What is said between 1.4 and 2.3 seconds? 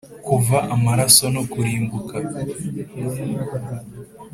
kurimbuka